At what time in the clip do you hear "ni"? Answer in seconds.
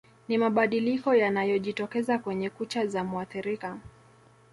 0.27-0.37